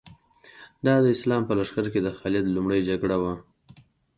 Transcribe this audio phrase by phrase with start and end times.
[0.85, 3.33] دا د اسلام په لښکر کې د خالد لومړۍ جګړه وه.